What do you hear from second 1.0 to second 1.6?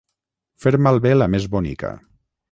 la més